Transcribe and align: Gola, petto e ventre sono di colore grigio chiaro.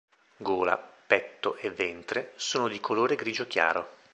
Gola, 0.37 0.75
petto 1.05 1.57
e 1.57 1.69
ventre 1.69 2.31
sono 2.35 2.67
di 2.67 2.79
colore 2.79 3.13
grigio 3.13 3.45
chiaro. 3.45 3.87